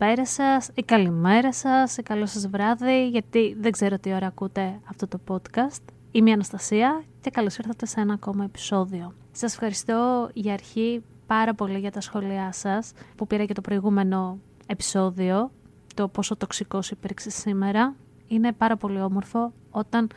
[0.00, 4.80] Καλησπέρα σας ή καλημέρα σας ή καλό σας βράδυ γιατί δεν ξέρω τι ώρα ακούτε
[4.90, 5.82] αυτό το podcast.
[6.10, 9.14] Είμαι η Αναστασία και καλώς ήρθατε σε ένα ακόμα επεισόδιο.
[9.32, 14.38] Σας ευχαριστώ για αρχή πάρα πολύ για τα σχόλιά σας που πήρα και το προηγούμενο
[14.66, 15.50] επεισόδιο,
[15.94, 17.94] το πόσο τοξικός υπήρξες σήμερα.
[18.26, 20.08] Είναι πάρα πολύ όμορφο όταν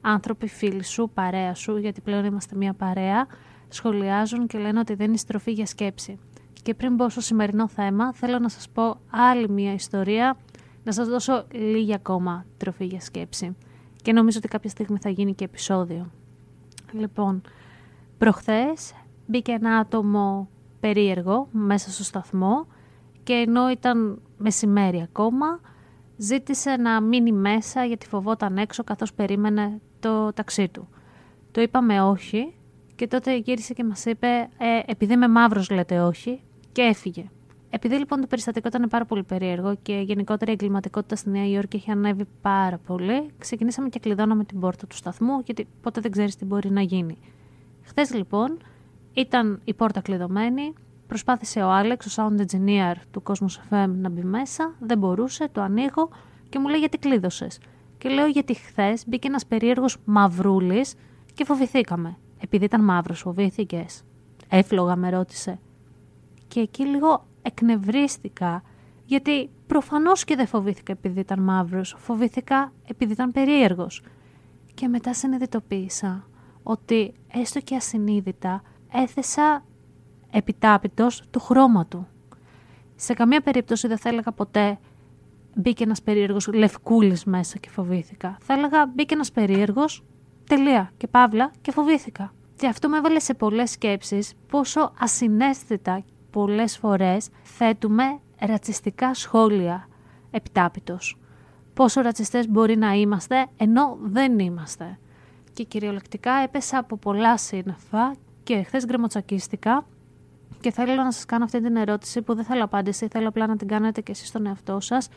[0.00, 3.26] άνθρωποι φίλοι σου, παρέα σου, γιατί πλέον είμαστε μια παρέα,
[3.68, 6.18] σχολιάζουν και λένε ότι δεν είναι στροφή για σκέψη.
[6.62, 10.36] Και πριν μπω στο σημερινό θέμα, θέλω να σας πω άλλη μία ιστορία,
[10.84, 13.56] να σας δώσω λίγη ακόμα τροφή για σκέψη.
[14.02, 16.10] Και νομίζω ότι κάποια στιγμή θα γίνει και επεισόδιο.
[16.92, 17.42] Λοιπόν,
[18.18, 18.92] προχθές
[19.26, 20.48] μπήκε ένα άτομο
[20.80, 22.66] περίεργο μέσα στο σταθμό
[23.22, 25.60] και ενώ ήταν μεσημέρι ακόμα,
[26.16, 30.88] ζήτησε να μείνει μέσα γιατί φοβόταν έξω καθώς περίμενε το ταξί του.
[31.50, 32.54] Το είπαμε όχι
[32.94, 34.26] και τότε γύρισε και μας είπε
[34.58, 37.24] ε, «επειδή είμαι μαύρος λέτε όχι, και έφυγε.
[37.70, 41.76] Επειδή λοιπόν το περιστατικό ήταν πάρα πολύ περίεργο και γενικότερα η εγκληματικότητα στη Νέα Υόρκη
[41.76, 46.36] έχει ανέβει πάρα πολύ, ξεκινήσαμε και κλειδώναμε την πόρτα του σταθμού, γιατί ποτέ δεν ξέρεις
[46.36, 47.18] τι μπορεί να γίνει.
[47.82, 48.58] Χθες λοιπόν
[49.12, 50.72] ήταν η πόρτα κλειδωμένη,
[51.06, 55.60] προσπάθησε ο Άλεξ, ο sound engineer του Cosmos FM, να μπει μέσα, δεν μπορούσε, το
[55.60, 56.08] ανοίγω
[56.48, 57.58] και μου λέει γιατί κλείδωσες;
[57.98, 60.94] Και λέω γιατί χθες μπήκε ένας περίεργος μαυρούλης
[61.34, 62.16] και φοβηθήκαμε.
[62.40, 64.02] Επειδή ήταν μαύρος, φοβήθηκες.
[64.48, 65.58] Έφλογα, με ρώτησε.
[66.50, 68.62] Και εκεί λίγο εκνευρίστηκα,
[69.04, 74.02] γιατί προφανώς και δεν φοβήθηκα επειδή ήταν μαύρος, φοβήθηκα επειδή ήταν περίεργος.
[74.74, 76.26] Και μετά συνειδητοποίησα
[76.62, 78.62] ότι έστω και ασυνείδητα
[78.92, 79.64] έθεσα
[80.30, 82.06] επιτάπητος το χρώμα του.
[82.96, 84.78] Σε καμία περίπτωση δεν θα έλεγα ποτέ
[85.54, 88.36] μπήκε ένας περίεργος λευκούλης μέσα και φοβήθηκα.
[88.40, 90.04] Θα έλεγα μπήκε ένας περίεργος,
[90.46, 92.32] τελεία και παύλα και φοβήθηκα.
[92.56, 98.04] Και αυτό με έβαλε σε πολλές σκέψεις πόσο ασυναίσθητα πολλές φορές θέτουμε
[98.38, 99.88] ρατσιστικά σχόλια
[100.30, 101.18] επιτάπητος.
[101.74, 104.98] Πόσο ρατσιστές μπορεί να είμαστε ενώ δεν είμαστε.
[105.52, 109.86] Και κυριολεκτικά έπεσα από πολλά σύννεφα και χθες γκρεμοτσακίστηκα
[110.60, 113.56] και θέλω να σας κάνω αυτή την ερώτηση που δεν θέλω απάντηση, θέλω απλά να
[113.56, 115.08] την κάνετε και εσείς στον εαυτό σας.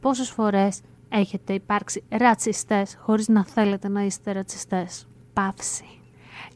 [0.00, 5.84] Πόσες φορές έχετε υπάρξει ρατσιστές χωρίς να θέλετε να είστε ρατσιστές; Παύση.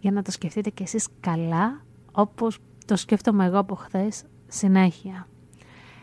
[0.01, 1.81] Για να το σκεφτείτε κι εσείς καλά
[2.13, 5.27] όπως το σκέφτομαι εγώ από χθες συνέχεια.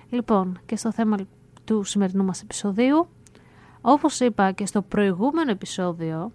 [0.10, 1.18] Λοιπόν, και στο θέμα
[1.64, 3.08] του σημερινού μας επεισοδίου,
[3.82, 6.32] όπως είπα και στο προηγούμενο επεισόδιο,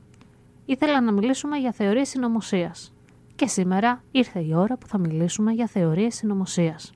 [0.65, 2.93] ήθελα να μιλήσουμε για θεωρίες συνωμοσίας.
[3.35, 6.93] Και σήμερα ήρθε η ώρα που θα μιλήσουμε για θεωρίες συνωμοσίας.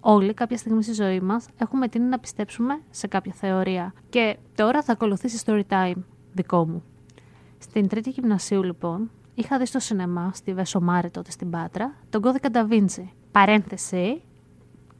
[0.00, 3.94] Όλοι κάποια στιγμή στη ζωή μας έχουμε την να πιστέψουμε σε κάποια θεωρία.
[4.08, 6.82] Και τώρα θα ακολουθήσει story time δικό μου.
[7.58, 12.50] Στην τρίτη γυμνασίου λοιπόν, είχα δει στο σινεμά, στη Βεσομάρη τότε στην Πάτρα, τον κώδικα
[12.50, 13.12] Νταβίντσι.
[13.30, 14.22] Παρένθεση,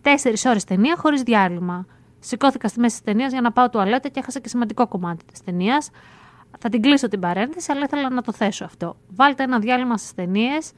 [0.00, 1.86] τέσσερις ώρες ταινία χωρίς διάλειμμα.
[2.18, 5.42] Σηκώθηκα στη μέση της ταινίας για να πάω τουαλέτα και έχασα και σημαντικό κομμάτι της
[5.42, 5.90] ταινίας.
[6.58, 8.96] Θα την κλείσω την παρένθεση, αλλά ήθελα να το θέσω αυτό.
[9.08, 10.72] Βάλτε ένα διάλειμμα στις ταινίες,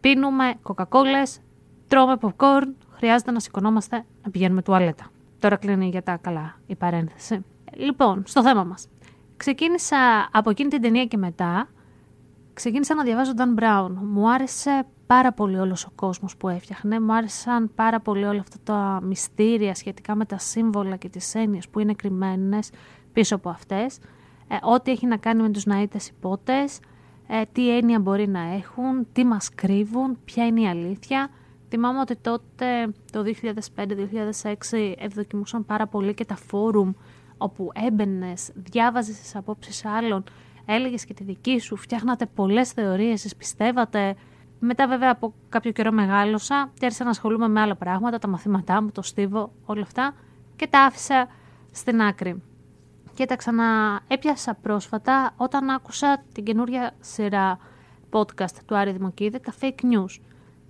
[0.00, 1.40] πίνουμε κοκακόλες,
[1.88, 5.06] τρώμε popcorn, χρειάζεται να σηκωνόμαστε να πηγαίνουμε τουαλέτα.
[5.38, 7.44] Τώρα κλείνει για τα καλά η παρένθεση.
[7.76, 8.88] Λοιπόν, στο θέμα μας.
[9.36, 11.68] Ξεκίνησα από εκείνη την ταινία και μετά
[12.56, 13.90] ξεκίνησα να διαβάζω Dan Brown.
[14.02, 17.00] Μου άρεσε πάρα πολύ όλος ο κόσμος που έφτιαχνε.
[17.00, 21.68] Μου άρεσαν πάρα πολύ όλα αυτά τα μυστήρια σχετικά με τα σύμβολα και τις έννοιες
[21.68, 22.70] που είναι κρυμμένες
[23.12, 23.98] πίσω από αυτές.
[24.48, 26.80] Ε, ό,τι έχει να κάνει με τους ναΐτες υπότες,
[27.26, 31.28] ε, τι έννοια μπορεί να έχουν, τι μας κρύβουν, ποια είναι η αλήθεια.
[31.68, 36.92] Θυμάμαι ότι τότε το 2005-2006 ευδοκιμούσαν πάρα πολύ και τα φόρουμ
[37.38, 40.24] όπου έμπαινες, διάβαζες τις απόψεις άλλων
[40.66, 44.14] έλεγες και τη δική σου, φτιάχνατε πολλές θεωρίες, πιστεύατε.
[44.58, 48.82] Μετά, βέβαια, από κάποιο καιρό μεγάλωσα και άρχισα να ασχολούμαι με άλλα πράγματα, τα μαθήματά
[48.82, 50.14] μου, το στίβο, όλα αυτά
[50.56, 51.28] και τα άφησα
[51.70, 52.42] στην άκρη.
[53.14, 57.58] Και τα ξανά έπιασα πρόσφατα όταν άκουσα την καινούρια σειρά
[58.10, 60.20] podcast του Άρη Δημοκίδη, τα fake news.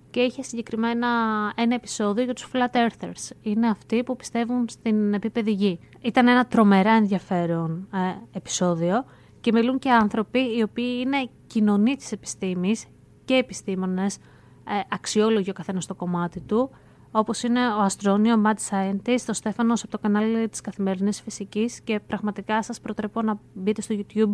[0.09, 1.07] Και είχε συγκεκριμένα
[1.55, 3.35] ένα επεισόδιο για τους flat earthers.
[3.41, 5.79] Είναι αυτοί που πιστεύουν στην επίπεδη γη.
[6.01, 9.05] Ήταν ένα τρομερά ενδιαφέρον ε, επεισόδιο
[9.47, 12.85] και μιλούν και άνθρωποι οι οποίοι είναι κοινωνοί της επιστήμης
[13.25, 14.19] και επιστήμονες, ε,
[14.89, 16.69] αξιόλογοι ο καθένας στο κομμάτι του,
[17.11, 21.81] όπως είναι ο Αστρόνιο Mad Scientist, ο Στέφανος από το κανάλι της Καθημερινής Φυσικής.
[21.81, 24.31] Και πραγματικά σας προτρέπω να μπείτε στο YouTube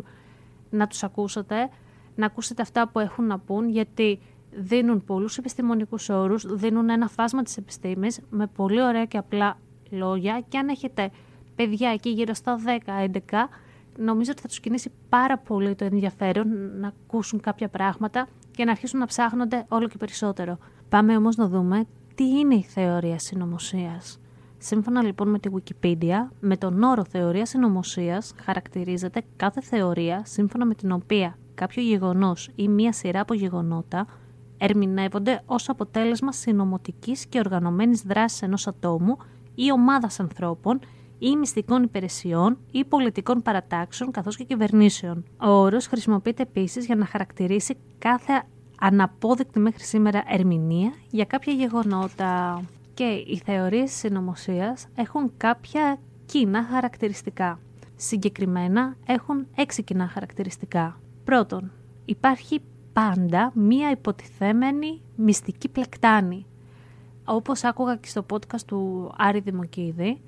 [0.70, 1.70] να τους ακούσετε,
[2.16, 4.20] να ακούσετε αυτά που έχουν να πούν, γιατί
[4.52, 10.44] δίνουν πολλούς επιστημονικούς όρους, δίνουν ένα φάσμα της επιστήμης με πολύ ωραία και απλά λόγια.
[10.48, 11.12] Και αν έχετε
[11.56, 13.50] παιδιά εκεί γύρω στα 10-11,
[13.98, 16.48] νομίζω ότι θα τους κινήσει πάρα πολύ το ενδιαφέρον
[16.80, 20.58] να ακούσουν κάποια πράγματα και να αρχίσουν να ψάχνονται όλο και περισσότερο.
[20.90, 21.86] Πάμε όμως να δούμε
[22.16, 24.20] τι είναι η θεωρία συνωμοσίας.
[24.58, 30.74] Σύμφωνα λοιπόν με τη Wikipedia, με τον όρο θεωρία συνωμοσίας χαρακτηρίζεται κάθε θεωρία σύμφωνα με
[30.74, 34.08] την οποία κάποιο γεγονός ή μία σειρά από γεγονότα
[34.58, 39.18] ερμηνεύονται ως αποτέλεσμα συνωμοτικής και οργανωμένης δράσης ενός ατόμου
[39.56, 40.80] ή ομάδας ανθρώπων
[41.24, 45.24] ή μυστικών υπηρεσιών ή πολιτικών παρατάξεων καθώς και κυβερνήσεων.
[45.42, 48.44] Ο όρος χρησιμοποιείται επίσης για να χαρακτηρίσει κάθε
[48.80, 52.62] αναπόδεικτη μέχρι σήμερα ερμηνεία για κάποια γεγονότα.
[52.94, 57.60] Και οι θεωρίες συνωμοσίας έχουν κάποια κοινά χαρακτηριστικά.
[57.96, 61.00] Συγκεκριμένα έχουν έξι κοινά χαρακτηριστικά.
[61.24, 61.72] Πρώτον,
[62.06, 62.62] υπάρχει
[62.94, 66.46] πάντα μία υποτιθέμενη μυστική πλεκτάνη.
[67.26, 70.22] Όπως άκουγα και στο podcast του Άρη Δημοκίδη,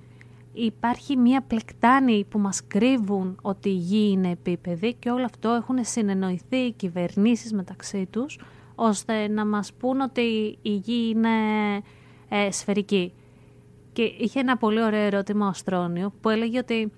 [0.55, 5.77] υπάρχει μία πλεκτάνη που μας κρύβουν ότι η γη είναι επίπεδη και όλο αυτό έχουν
[5.81, 8.39] συνεννοηθεί οι κυβερνήσεις μεταξύ τους
[8.75, 11.29] ώστε να μας πούν ότι η γη είναι
[12.29, 13.13] ε, σφαιρική.
[13.93, 16.91] Και είχε ένα πολύ ωραίο ερώτημα ο Αστρόνιο που έλεγε ότι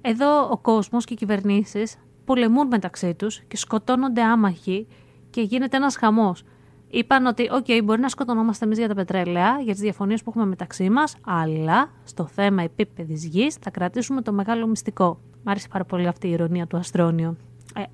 [0.00, 4.86] εδώ ο κόσμος και οι κυβερνήσεις πολεμούν μεταξύ τους και σκοτώνονται άμαχοι
[5.30, 6.42] και γίνεται ένας χαμός.
[6.90, 10.46] Είπαν ότι, OK, μπορεί να σκοτωνόμαστε εμείς για τα πετρέλαια, για τις διαφωνίες που έχουμε
[10.46, 15.20] μεταξύ μας, αλλά στο θέμα επίπεδης γης θα κρατήσουμε το μεγάλο μυστικό.
[15.42, 17.36] Μ' άρεσε πάρα πολύ αυτή η ηρωνία του Αστρόνιο.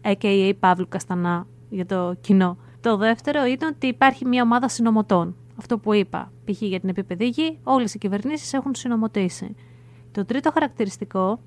[0.02, 2.56] Ε, AKA Παύλου Καστανά για το κοινό.
[2.81, 5.37] Το δεύτερο είναι ότι υπάρχει μια ομάδα συνομωτών.
[5.58, 6.62] Αυτό που είπα, π.χ.
[6.62, 9.54] για την επίπεδη γη, όλες οι κυβερνήσεις έχουν συνομωτήσει.
[10.12, 11.40] Το τρίτο χαρακτηριστικό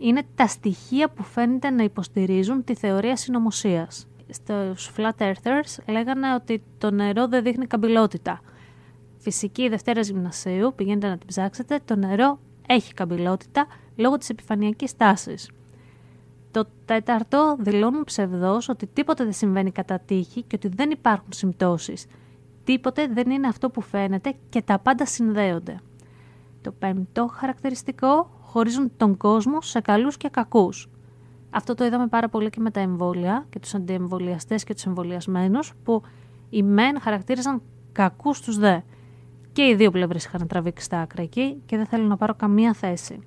[0.00, 4.06] είναι τα στοιχεία που φαίνεται να υποστηρίζουν τη θεωρία συνωμοσίας.
[4.30, 8.40] Στους Flat Earthers λέγανε ότι το νερό δεν δείχνει καμπυλότητα.
[9.18, 13.66] Φυσική Δευτέρας Γυμνασίου, πηγαίνετε να την ψάξετε, το νερό έχει καμπυλότητα
[13.96, 15.50] λόγω της επιφανειακής τάσης.
[16.50, 22.06] Το τέταρτο δηλώνουν ψευδός ότι τίποτε δεν συμβαίνει κατά τύχη και ότι δεν υπάρχουν συμπτώσεις.
[22.64, 25.80] Τίποτε δεν είναι αυτό που φαίνεται και τα πάντα συνδέονται.
[26.60, 30.88] Το πέμπτο χαρακτηριστικό χωρίζουν τον κόσμο σε καλούς και κακούς.
[31.50, 35.72] Αυτό το είδαμε πάρα πολύ και με τα εμβόλια και τους αντιεμβολιαστές και τους εμβολιασμένους
[35.84, 36.02] που
[36.50, 37.62] οι μεν χαρακτήριζαν
[37.92, 38.80] κακούς τους δε.
[39.52, 42.72] Και οι δύο πλευρές είχαν τραβήξει στα άκρα εκεί και δεν θέλουν να πάρω καμία
[42.72, 43.18] θέση.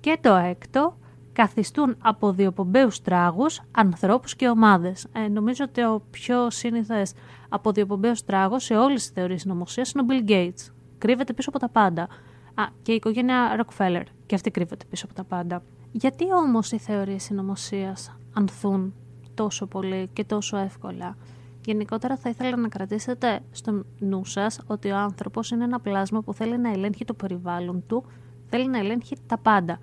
[0.00, 0.96] Και το έκτο,
[1.32, 5.06] καθιστούν από διοπομπαίους τράγους ανθρώπους και ομάδες.
[5.12, 7.12] Ε, νομίζω ότι ο πιο σύνηθες
[7.48, 10.72] από διοπομπαίους τράγους σε όλες τις θεωρίες νομοσίας είναι ο Bill Gates.
[10.98, 12.02] Κρύβεται πίσω από τα πάντα.
[12.54, 14.02] Α, και η οικογένεια Rockefeller.
[14.26, 15.62] Και αυτή κρύβεται πίσω από τα πάντα.
[15.96, 18.94] Γιατί όμως οι θεωρίες συνωμοσίας ανθούν
[19.34, 21.16] τόσο πολύ και τόσο εύκολα;
[21.64, 26.32] Γενικότερα θα ήθελα να κρατήσετε στο νου σας ότι ο άνθρωπος είναι ένα πλάσμα που
[26.34, 28.04] θέλει να ελέγχει το περιβάλλον του,
[28.46, 29.78] θέλει να ελέγχει τα πάντα.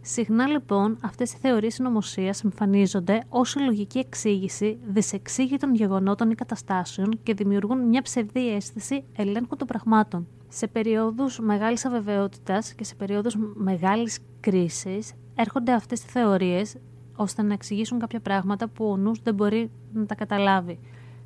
[0.00, 7.34] Συχνά λοιπόν αυτές οι θεωρίες συνωμοσίας εμφανίζονται ως λογική εξήγηση δυσεξήγητων γεγονότων ή καταστάσεων και
[7.34, 10.26] δημιουργούν μια ψευδή αίσθηση ελέγχου των πραγμάτων.
[10.48, 16.76] Σε περίοδους μεγάλης αβεβαιότητας και σε περίοδους μεγάλης κρίσης έρχονται αυτές τις θεωρίες
[17.16, 20.78] ώστε να εξηγήσουν κάποια πράγματα που ο νους δεν μπορεί να τα καταλάβει.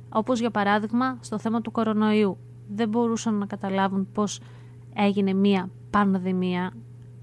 [0.09, 2.37] Όπως για παράδειγμα στο θέμα του κορονοϊού.
[2.75, 4.39] Δεν μπορούσαν να καταλάβουν πώς
[4.93, 6.73] έγινε μία πανδημία.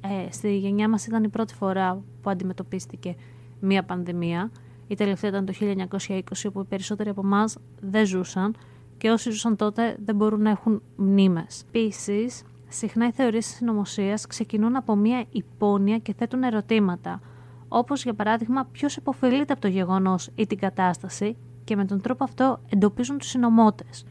[0.00, 3.14] Ε, στη γενιά μας ήταν η πρώτη φορά που αντιμετωπίστηκε
[3.60, 4.50] μία πανδημία.
[4.86, 8.56] Η τελευταία ήταν το 1920 όπου οι περισσότεροι από εμάς δεν ζούσαν
[8.98, 11.64] και όσοι ζούσαν τότε δεν μπορούν να έχουν μνήμες.
[11.66, 17.20] Επίσης, συχνά οι θεωρίες της συνωμοσίας ξεκινούν από μια υπόνοια και θέτουν ερωτήματα,
[17.68, 22.24] όπως για παράδειγμα ποιος υποφελείται από το γεγονός ή την κατάσταση και με τον τρόπο
[22.24, 24.04] αυτό εντοπίζουν τους συνωμότες.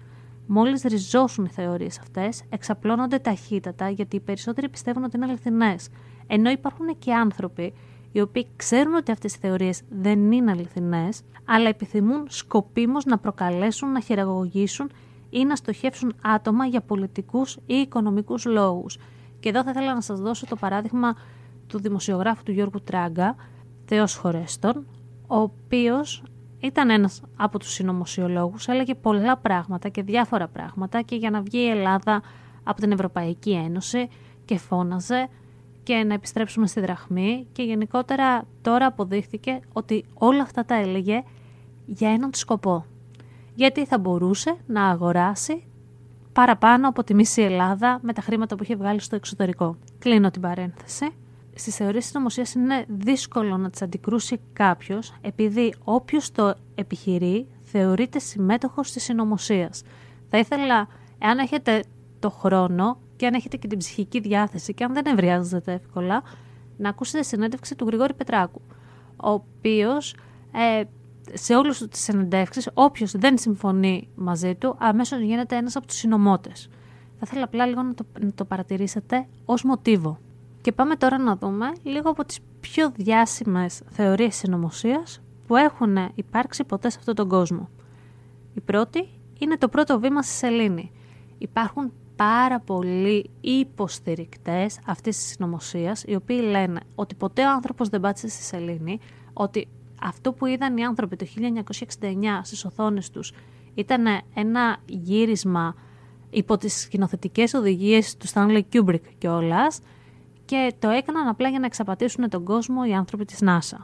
[0.48, 5.89] Μόλις ριζώσουν οι θεωρίες αυτές, εξαπλώνονται ταχύτατα γιατί οι περισσότεροι πιστεύουν ότι είναι αληθινές,
[6.28, 7.74] ενώ υπάρχουν και άνθρωποι
[8.12, 13.92] οι οποίοι ξέρουν ότι αυτές οι θεωρίες δεν είναι αληθινές, αλλά επιθυμούν σκοπίμως να προκαλέσουν,
[13.92, 14.92] να χειραγωγήσουν
[15.30, 18.98] ή να στοχεύσουν άτομα για πολιτικούς ή οικονομικούς λόγους.
[19.40, 21.16] Και εδώ θα ήθελα να σας δώσω το παράδειγμα
[21.68, 23.36] του δημοσιογράφου του Γιώργου Τράγκα,
[23.86, 24.86] Θεός Χωρέστον,
[25.28, 26.24] ο οποίος
[26.60, 31.60] ήταν ένας από τους συνωμοσιολόγους, έλεγε πολλά πράγματα και διάφορα πράγματα και για να βγει
[31.60, 32.22] η Ελλάδα
[32.64, 34.08] από την Ευρωπαϊκή Ένωση
[34.46, 35.28] και φώναζε
[35.84, 41.24] και να επιστρέψουμε στη δραχμή και γενικότερα τώρα αποδείχθηκε ότι όλα αυτά τα έλεγε
[41.86, 42.86] για έναν σκοπό.
[43.60, 45.63] Γιατί θα μπορούσε να αγοράσει
[46.34, 49.78] παραπάνω από τη μισή Ελλάδα με τα χρήματα που είχε βγάλει στο εξωτερικό.
[50.00, 51.10] Κλείνω την παρένθεση.
[51.56, 58.92] Στις θεωρίες συνωμοσία είναι δύσκολο να τις αντικρούσει κάποιος, επειδή όποιος το επιχειρεί θεωρείται συμμέτοχος
[58.92, 59.84] της συνωμοσίας.
[60.30, 60.88] Θα ήθελα,
[61.20, 61.84] εάν έχετε
[62.20, 66.24] το χρόνο και αν έχετε και την ψυχική διάθεση και αν δεν ευριάζετε εύκολα,
[66.78, 68.62] να ακούσετε συνέντευξη του Γρηγόρη Πετράκου,
[69.16, 70.16] ο οποίος
[70.51, 70.84] ε,
[71.34, 76.70] σε όλε τις συνεντεύξεις, όποιος δεν συμφωνεί μαζί του, αμέσως γίνεται ένας από τους συνωμότες.
[77.20, 80.18] Θα ήθελα απλά λίγο να το, να το παρατηρήσετε ως μοτίβο.
[80.62, 86.64] Και πάμε τώρα να δούμε λίγο από τις πιο διάσημες θεωρίες συνωμοσίας που έχουν υπάρξει
[86.64, 87.70] ποτέ σε αυτόν τον κόσμο.
[88.54, 89.10] Η πρώτη
[89.40, 90.92] είναι το πρώτο βήμα στη σελήνη.
[91.38, 98.00] Υπάρχουν πάρα πολλοί υποστηρικτές αυτής της συνωμοσίας, οι οποίοι λένε ότι ποτέ ο άνθρωπος δεν
[98.00, 99.00] πάτησε στη σελήνη,
[99.34, 99.68] ότι
[100.01, 101.25] αυτό που είδαν οι άνθρωποι το
[102.00, 103.34] 1969 στις οθόνες τους
[103.74, 105.75] ήταν ένα γύρισμα
[106.29, 109.82] υπό τις σκηνοθετικές οδηγίες του Stanley Kubrick κιόλας
[110.46, 113.77] και το έκαναν απλά για να εξαπατήσουν τον κόσμο οι άνθρωποι της NASA.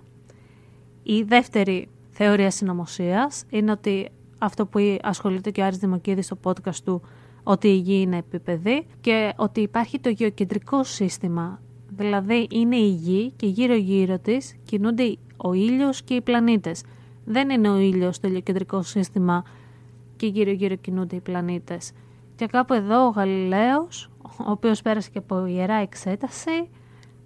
[1.03, 6.75] Η δεύτερη θεωρία συνωμοσίας είναι ότι αυτό που ασχολείται και ο Άρης Δημοκίδης στο podcast
[6.84, 7.01] του
[7.43, 11.60] ότι η γη είναι επίπεδη και ότι υπάρχει το γεωκεντρικό σύστημα.
[11.96, 16.84] Δηλαδή είναι η γη και γύρω γύρω της κινούνται ο ήλιος και οι πλανήτες.
[17.25, 19.44] Δεν είναι ο ήλιος το γεωκεντρικό σύστημα
[20.16, 21.92] και γύρω γύρω κινούνται οι πλανήτες.
[22.36, 26.70] Και κάπου εδώ ο Γαλιλαίος, ο οποίος πέρασε και από ιερά εξέταση,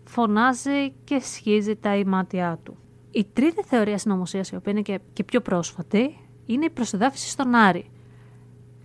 [0.04, 2.78] φωνάζει και σχίζει τα ημάτια του.
[3.12, 7.56] Η τρίτη θεωρία συνωμοσίας, η οποία είναι και, και πιο πρόσφατη, είναι η προσεδάφιση στον
[7.56, 7.90] Άρη.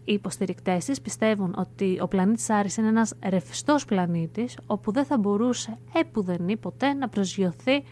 [0.05, 5.19] Οι υποστηρικτές της πιστεύουν ότι ο πλανήτης Άρης είναι ένας ρευστός πλανήτης, όπου δεν θα
[5.19, 7.83] μπορούσε επουδενή ποτέ να προσγειωθεί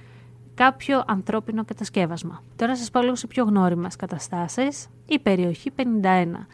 [0.54, 2.42] κάποιο ανθρώπινο κατασκεύασμα.
[2.56, 4.88] Τώρα σας πάω λίγο σε πιο γνώριμε καταστάσεις.
[5.06, 6.46] Η περιοχή 51.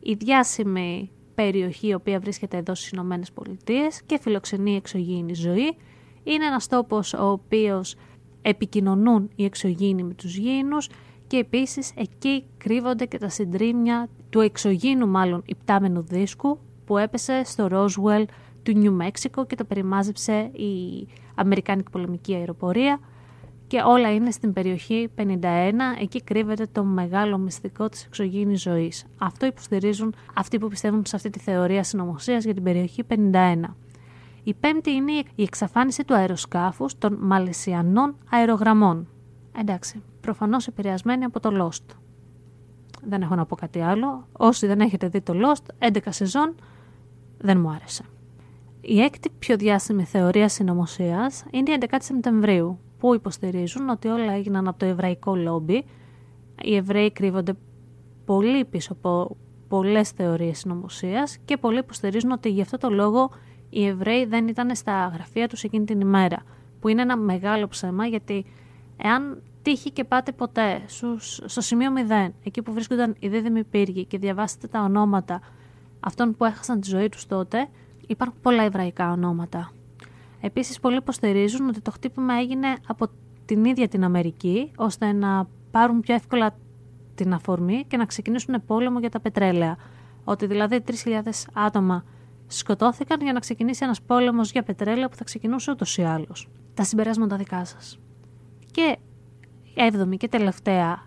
[0.00, 5.76] Η διάσημη περιοχή η οποία βρίσκεται εδώ στις Ηνωμένες Πολιτείες και φιλοξενεί εξωγήινη ζωή.
[6.22, 7.96] Είναι ένας τόπος ο οποίος
[8.42, 10.88] επικοινωνούν οι εξωγήινοι με τους γήινους
[11.26, 17.68] και επίσης εκεί κρύβονται και τα συντρίμια του εξωγήινου μάλλον υπτάμενου δίσκου που έπεσε στο
[17.70, 18.24] Roswell
[18.62, 23.00] του Νιου Μέξικο και το περιμάζεψε η Αμερικάνικη πολεμική αεροπορία
[23.66, 25.22] και όλα είναι στην περιοχή 51,
[26.00, 29.04] εκεί κρύβεται το μεγάλο μυστικό της εξωγήινης ζωής.
[29.18, 33.74] Αυτό υποστηρίζουν αυτοί που πιστεύουν σε αυτή τη θεωρία συνωμοσίας για την περιοχή 51.
[34.42, 39.08] Η πέμπτη είναι η εξαφάνιση του αεροσκάφους των Μαλαισιανών αερογραμμών.
[39.60, 41.96] Εντάξει, προφανώς επηρεασμένη από το Lost.
[43.08, 44.26] Δεν έχω να πω κάτι άλλο.
[44.32, 46.54] Όσοι δεν έχετε δει το Lost, 11 σεζόν,
[47.38, 48.04] δεν μου άρεσε.
[48.80, 54.68] Η έκτη πιο διάσημη θεωρία συνωμοσίας είναι η 11η Σεπτεμβρίου, που υποστηρίζουν ότι όλα έγιναν
[54.68, 55.84] από το εβραϊκό λόμπι.
[56.62, 57.54] Οι Εβραίοι κρύβονται
[58.24, 59.36] πολύ πίσω από
[59.68, 63.30] πολλές θεωρίες συνωμοσίας και πολλοί υποστηρίζουν ότι γι' αυτό το λόγο
[63.70, 66.42] οι Εβραίοι δεν ήταν στα γραφεία τους εκείνη την ημέρα.
[66.80, 68.44] Που είναι ένα μεγάλο ψέμα γιατί
[68.96, 70.82] εάν τύχει και πάτε ποτέ
[71.46, 75.40] στο σημείο 0, εκεί που βρίσκονταν οι δίδυμοι πύργοι και διαβάσετε τα ονόματα
[76.00, 77.68] αυτών που έχασαν τη ζωή τους τότε,
[78.06, 79.72] υπάρχουν πολλά εβραϊκά ονόματα.
[80.40, 83.06] Επίσης, πολλοί υποστηρίζουν ότι το χτύπημα έγινε από
[83.44, 86.56] την ίδια την Αμερική, ώστε να πάρουν πιο εύκολα
[87.14, 89.76] την αφορμή και να ξεκινήσουν πόλεμο για τα πετρέλαια.
[90.24, 90.92] Ότι δηλαδή 3.000
[91.52, 92.04] άτομα
[92.46, 96.48] σκοτώθηκαν για να ξεκινήσει ένας πόλεμος για πετρέλαιο που θα ξεκινούσε ούτως ή άλλως.
[96.74, 97.98] Τα συμπεράσματα δικά σας.
[98.70, 98.96] Και
[99.76, 101.02] έβδομη και τελευταία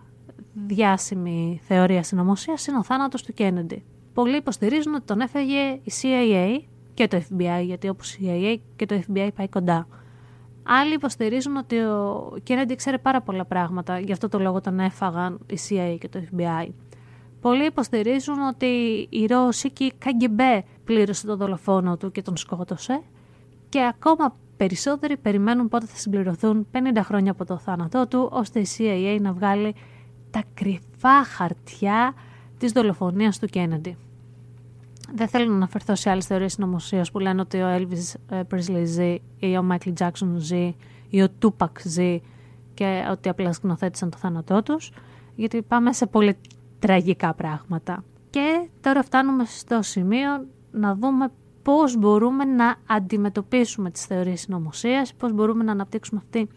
[0.54, 3.84] διάσημη θεωρία συνωμοσίας είναι ο θάνατος του Κέννεντι.
[4.14, 8.86] Πολλοί υποστηρίζουν ότι τον έφεγε η CIA και το FBI, γιατί όπως η CIA και
[8.86, 9.88] το FBI πάει κοντά.
[10.64, 15.40] Άλλοι υποστηρίζουν ότι ο Κέννεντι ξέρει πάρα πολλά πράγματα, γι' αυτό το λόγο τον έφαγαν
[15.50, 16.68] η CIA και το FBI.
[17.42, 18.66] Πολλοί υποστηρίζουν ότι
[19.10, 23.02] η Ρώσικη KGB πλήρωσε το δολοφόνο του και τον σκότωσε
[23.70, 28.68] και ακόμα περισσότεροι περιμένουν πότε θα συμπληρωθούν 50 χρόνια από το θάνατό του ώστε η
[28.78, 29.76] CIA να βγάλει
[30.32, 32.14] τα κρυφά χαρτιά
[32.58, 33.98] της δολοφονίας του Κέννεντι.
[35.16, 38.84] Δεν θέλω να αναφερθώ σε άλλες θεωρίες συνωμοσίας που λένε ότι ο Elvis ε, Presley
[38.84, 40.76] ζει ή ο Michael Jackson ζει
[41.10, 42.22] ή ο Tupac ζει
[42.74, 44.92] και ότι απλά σκηνοθέτησαν το θάνατό τους
[45.36, 46.38] γιατί πάμε σε πολύ
[46.80, 48.04] τραγικά πράγματα.
[48.30, 51.32] Και τώρα φτάνουμε στο σημείο να δούμε
[51.64, 56.48] πώς μπορούμε να αντιμετωπίσουμε τις θεωρίες συνωμοσίας, πώς μπορούμε να αναπτύξουμε αυτή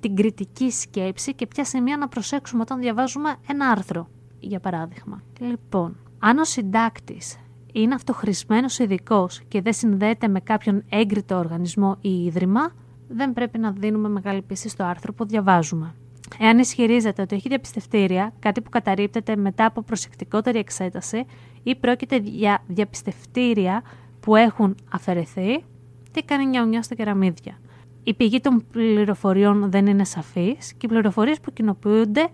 [0.00, 4.08] την κριτική σκέψη και ποια σημεία να προσέξουμε όταν διαβάζουμε ένα άρθρο,
[4.40, 5.22] για παράδειγμα.
[5.38, 7.38] Λοιπόν, αν ο συντάκτης
[7.72, 12.72] είναι αυτοχρησμένος ειδικός και δεν συνδέεται με κάποιον έγκριτο οργανισμό ή ίδρυμα,
[13.08, 15.94] δεν πρέπει να δίνουμε μεγάλη πίστη στο άρθρο που διαβάζουμε.
[16.38, 21.24] Εάν ισχυρίζεται ότι έχει διαπιστευτήρια, κάτι που καταρρύπτεται μετά από προσεκτικότερη εξέταση,
[21.62, 23.82] ή πρόκειται για διαπιστευτήρια
[24.24, 25.64] που έχουν αφαιρεθεί,
[26.10, 27.58] τι κάνει νιαουνιά στα κεραμίδια.
[28.02, 32.28] Η πηγή των πληροφοριών δεν είναι σαφής και οι πληροφορίες που κοινοποιούνται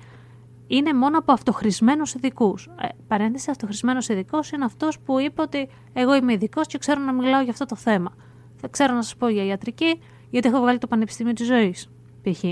[0.67, 2.69] είναι μόνο από αυτοχρησμένους ειδικούς.
[2.81, 7.13] Ε, παρένθεση, αυτοχρησμένος ειδικός είναι αυτός που είπε ότι εγώ είμαι ειδικός και ξέρω να
[7.13, 8.15] μιλάω για αυτό το θέμα.
[8.57, 11.91] Θα ξέρω να σας πω για ιατρική, γιατί έχω βγάλει το Πανεπιστήμιο της Ζωής,
[12.23, 12.45] π.χ.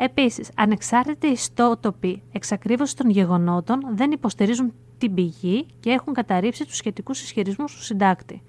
[0.00, 7.22] Επίσης, ανεξάρτητοι ιστότοποι εξακρίβωσης των γεγονότων δεν υποστηρίζουν την πηγή και έχουν καταρρύψει τους σχετικούς
[7.22, 8.42] ισχυρισμούς του συντάκτη.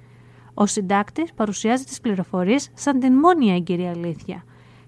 [0.53, 4.43] Ο συντάκτης παρουσιάζει τις πληροφορίες σαν την μόνη έγκυρη αλήθεια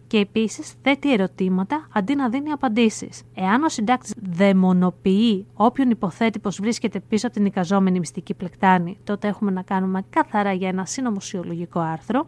[0.07, 3.23] και επίσης θέτει ερωτήματα αντί να δίνει απαντήσεις.
[3.33, 9.27] Εάν ο συντάκτης δαιμονοποιεί όποιον υποθέτει πως βρίσκεται πίσω από την εικαζόμενη μυστική πλεκτάνη, τότε
[9.27, 12.27] έχουμε να κάνουμε καθαρά για ένα συνωμοσιολογικό άρθρο.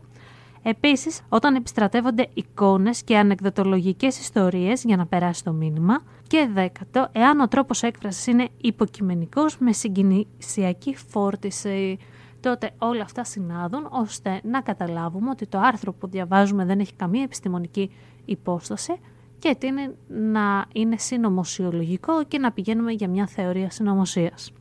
[0.63, 6.01] Επίσης, όταν επιστρατεύονται εικόνες και ανεκδοτολογικές ιστορίες για να περάσει το μήνυμα.
[6.27, 11.97] Και δέκατο, εάν ο τρόπος έκφρασης είναι υποκειμενικός με συγκινησιακή φόρτιση
[12.39, 17.23] τότε όλα αυτά συνάδουν ώστε να καταλάβουμε ότι το άρθρο που διαβάζουμε δεν έχει καμία
[17.23, 17.91] επιστημονική
[18.25, 18.93] υπόσταση
[19.39, 24.51] και ότι είναι να είναι συνωμοσιολογικό και να πηγαίνουμε για μια θεωρία συνωμοσίας.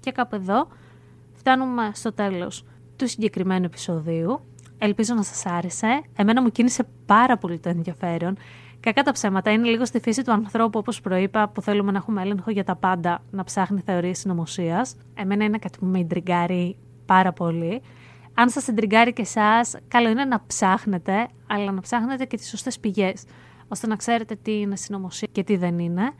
[0.00, 0.68] Και κάπου εδώ
[1.32, 2.64] φτάνουμε στο τέλος
[2.96, 4.40] του συγκεκριμένου επεισοδίου.
[4.84, 6.02] Ελπίζω να σας άρεσε.
[6.16, 8.36] Εμένα μου κίνησε πάρα πολύ το ενδιαφέρον.
[8.80, 12.22] Κακά τα ψέματα είναι λίγο στη φύση του ανθρώπου, όπως προείπα, που θέλουμε να έχουμε
[12.22, 14.96] έλεγχο για τα πάντα, να ψάχνει θεωρίες συνωμοσίας.
[15.14, 17.82] Εμένα είναι κάτι που με ιντριγκάρει πάρα πολύ.
[18.34, 22.78] Αν σας εντριγκάρει και εσάς, καλό είναι να ψάχνετε, αλλά να ψάχνετε και τις σωστές
[22.78, 23.24] πηγές,
[23.68, 26.12] ώστε να ξέρετε τι είναι συνωμοσία και τι δεν είναι.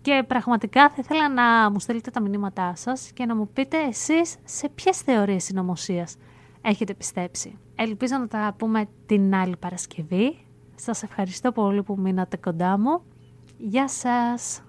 [0.00, 4.36] Και πραγματικά θα ήθελα να μου στείλετε τα μηνύματά σας και να μου πείτε εσείς
[4.44, 6.16] σε ποιες θεωρίες συνωμοσίας
[6.62, 7.58] έχετε πιστέψει.
[7.74, 10.36] Ελπίζω να τα πούμε την άλλη Παρασκευή.
[10.74, 13.02] Σας ευχαριστώ πολύ που μείνατε κοντά μου.
[13.58, 14.62] Γεια σας!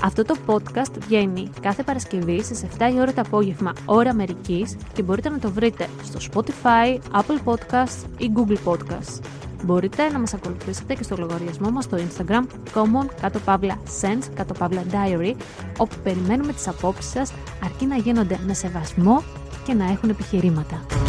[0.00, 5.02] Αυτό το podcast βγαίνει κάθε Παρασκευή στις 7 η ώρα το απόγευμα, ώρα Αμερικής και
[5.02, 9.20] μπορείτε να το βρείτε στο Spotify, Apple Podcasts ή Google Podcasts.
[9.64, 14.54] Μπορείτε να μας ακολουθήσετε και στο λογαριασμό μας στο Instagram common κάτω παύλα sense κάτω
[14.54, 15.34] παύλα diary
[15.78, 17.32] όπου περιμένουμε τις απόψεις σας
[17.64, 19.22] αρκεί να γίνονται με σεβασμό
[19.64, 21.07] και να έχουν επιχειρήματα.